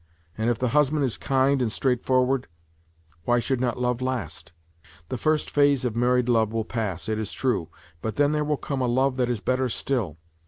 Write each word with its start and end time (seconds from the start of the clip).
And 0.35 0.49
if 0.49 0.57
the 0.57 0.69
husband 0.69 1.03
is 1.03 1.15
kind 1.15 1.61
and 1.61 1.71
straightforward, 1.71 2.47
why 3.25 3.37
should 3.37 3.61
not 3.61 3.79
love 3.79 4.01
last? 4.01 4.51
The 5.09 5.17
first 5.19 5.51
phase 5.51 5.85
of 5.85 5.95
married 5.95 6.27
love 6.27 6.51
will 6.51 6.65
pass, 6.65 7.07
it 7.07 7.19
is 7.19 7.31
true, 7.31 7.69
but 8.01 8.15
then 8.15 8.31
there 8.31 8.43
will 8.43 8.57
come 8.57 8.81
a 8.81 8.87
love 8.87 9.15
that 9.17 9.29
is 9.29 9.41
better 9.41 9.69
still. 9.69 10.17